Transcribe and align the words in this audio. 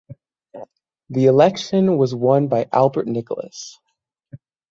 The 1.11 1.25
election 1.27 1.95
was 1.95 2.15
won 2.15 2.47
by 2.47 2.65
Albert 2.73 3.05
Nicholas. 3.05 3.77